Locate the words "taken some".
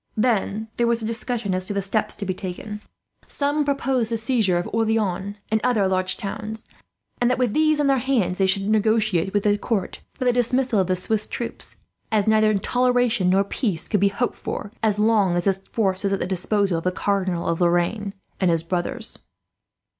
2.33-3.63